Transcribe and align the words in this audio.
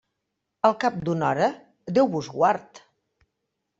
Al 0.69 0.73
cap 0.83 0.95
d'una 1.09 1.27
hora, 1.29 1.51
Déu 1.99 2.11
vos 2.17 2.31
guard. 2.39 2.83